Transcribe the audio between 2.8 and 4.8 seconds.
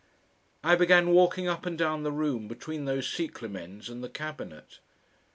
those cyclamens and the cabinet.